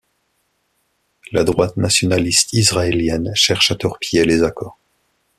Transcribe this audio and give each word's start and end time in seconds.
La 1.31 1.43
droite 1.43 1.77
nationaliste 1.77 2.53
israélienne 2.53 3.31
cherche 3.35 3.69
à 3.69 3.75
torpiller 3.75 4.25
les 4.25 4.41
accords. 4.41 4.79